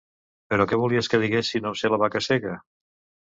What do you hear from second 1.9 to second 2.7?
La vaca cega?